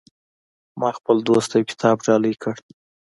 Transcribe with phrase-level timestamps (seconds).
[0.79, 2.63] ما خپل دوست ته یو کتاب ډالۍ کړو